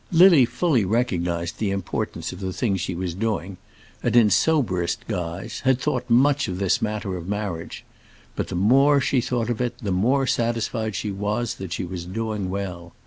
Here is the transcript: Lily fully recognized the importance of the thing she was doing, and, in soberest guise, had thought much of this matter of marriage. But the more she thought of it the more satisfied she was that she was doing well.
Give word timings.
Lily 0.11 0.45
fully 0.45 0.83
recognized 0.83 1.59
the 1.59 1.69
importance 1.69 2.33
of 2.33 2.39
the 2.39 2.51
thing 2.53 2.75
she 2.75 2.95
was 2.95 3.13
doing, 3.13 3.57
and, 4.01 4.15
in 4.15 4.31
soberest 4.31 5.07
guise, 5.07 5.59
had 5.59 5.79
thought 5.79 6.09
much 6.09 6.47
of 6.47 6.57
this 6.57 6.81
matter 6.81 7.15
of 7.17 7.27
marriage. 7.27 7.85
But 8.35 8.47
the 8.47 8.55
more 8.55 8.99
she 8.99 9.21
thought 9.21 9.51
of 9.51 9.61
it 9.61 9.77
the 9.77 9.91
more 9.91 10.25
satisfied 10.25 10.95
she 10.95 11.11
was 11.11 11.53
that 11.57 11.71
she 11.71 11.83
was 11.83 12.05
doing 12.05 12.49
well. 12.49 12.95